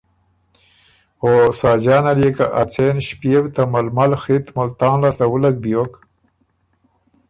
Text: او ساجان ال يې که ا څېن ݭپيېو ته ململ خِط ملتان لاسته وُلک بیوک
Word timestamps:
او 1.21 1.31
ساجان 1.59 2.03
ال 2.11 2.19
يې 2.23 2.31
که 2.37 2.45
ا 2.61 2.63
څېن 2.71 2.95
ݭپيېو 3.07 3.43
ته 3.55 3.61
ململ 3.73 4.11
خِط 4.21 4.45
ملتان 4.57 4.95
لاسته 5.01 5.25
وُلک 5.29 5.55
بیوک 5.63 5.93